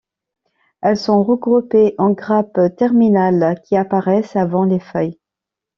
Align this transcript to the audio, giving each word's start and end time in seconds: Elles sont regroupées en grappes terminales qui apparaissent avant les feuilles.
Elles 0.81 0.97
sont 0.97 1.21
regroupées 1.21 1.93
en 1.99 2.09
grappes 2.09 2.59
terminales 2.75 3.61
qui 3.63 3.77
apparaissent 3.77 4.35
avant 4.35 4.63
les 4.63 4.79
feuilles. 4.79 5.19